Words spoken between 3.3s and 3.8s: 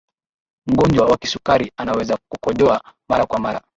mara